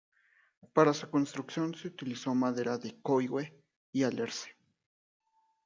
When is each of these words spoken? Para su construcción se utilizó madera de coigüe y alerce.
Para 0.73 0.95
su 0.95 1.11
construcción 1.11 1.75
se 1.75 1.89
utilizó 1.89 2.33
madera 2.33 2.79
de 2.79 2.99
coigüe 3.03 3.55
y 3.91 4.01
alerce. 4.01 4.57